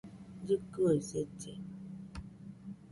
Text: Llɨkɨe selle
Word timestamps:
Llɨkɨe 0.45 0.93
selle 1.09 1.53